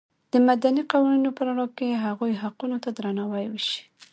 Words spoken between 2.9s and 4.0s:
درناوی وشي.